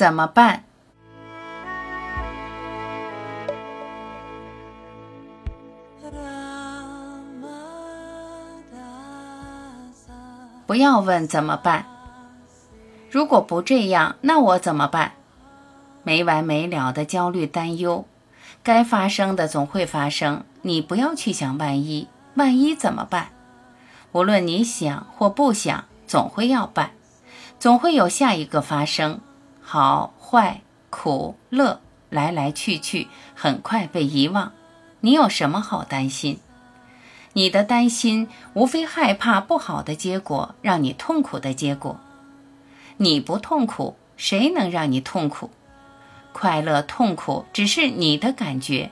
[0.00, 0.64] 怎么办？
[10.66, 11.84] 不要问怎么办。
[13.10, 15.12] 如果不这样，那我怎么办？
[16.02, 18.06] 没完没了的焦虑担忧，
[18.62, 20.44] 该发生的总会发生。
[20.62, 23.28] 你不要去想万一，万一怎么办？
[24.12, 26.92] 无论你想或不想，总会要办，
[27.58, 29.20] 总会有下一个发生。
[29.72, 33.06] 好坏苦乐来来去去，
[33.36, 34.50] 很快被遗忘。
[34.98, 36.40] 你有什么好担心？
[37.34, 42.00] 你的担心无非害怕不好的结果，让你痛苦的结果。
[42.96, 45.50] 你不痛苦，谁能让你痛苦？
[46.32, 48.90] 快乐、痛苦只是你的感觉，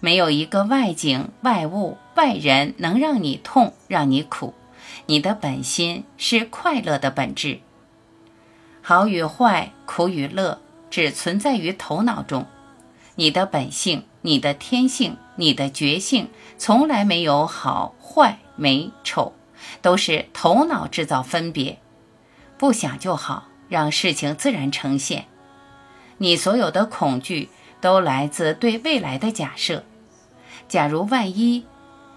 [0.00, 4.52] 没有一个外景、外物、外人能让你痛、让你苦。
[5.06, 7.60] 你的本心是快乐的本质。
[8.86, 12.44] 好与坏、苦与乐，只存在于头脑中。
[13.14, 16.28] 你的本性、你的天性、你的觉性，
[16.58, 19.32] 从来没有好坏、美丑，
[19.80, 21.78] 都是头脑制造分别。
[22.58, 25.28] 不想就好，让事情自然呈现。
[26.18, 27.48] 你所有的恐惧，
[27.80, 29.84] 都来自对未来的假设。
[30.68, 31.64] 假如万一，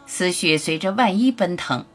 [0.06, 1.86] 思绪随着万一奔腾，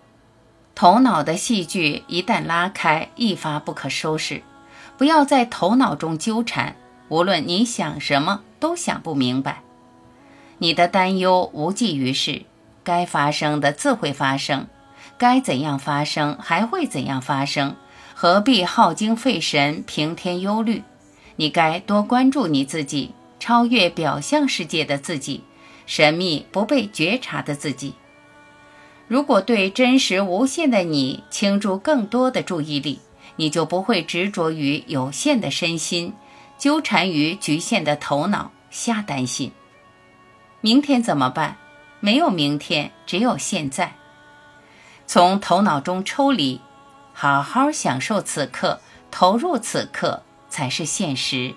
[0.74, 4.42] 头脑的戏剧一旦拉开，一发不可收拾。
[4.98, 6.76] 不要在头脑中纠缠，
[7.08, 8.42] 无论你想什么。
[8.62, 9.60] 都想不明白，
[10.58, 12.42] 你的担忧无济于事。
[12.84, 14.68] 该发生的自会发生，
[15.18, 17.74] 该怎样发生还会怎样发生，
[18.14, 20.84] 何必耗精费神、平添忧虑？
[21.34, 23.10] 你该多关注你自己，
[23.40, 25.42] 超越表象世界的自己，
[25.84, 27.94] 神秘不被觉察的自己。
[29.08, 33.00] 如果对真实无限的你倾注更多的注意力，
[33.36, 36.14] 你就不会执着于有限的身心。
[36.58, 39.50] 纠缠于局限的头脑，瞎担心。
[40.60, 41.56] 明天怎么办？
[41.98, 43.94] 没有明天，只有现在。
[45.06, 46.60] 从头脑中抽离，
[47.12, 51.54] 好好享受此刻，投入此刻才是现实。